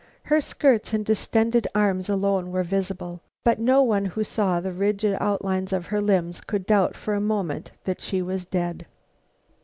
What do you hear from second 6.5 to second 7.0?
doubt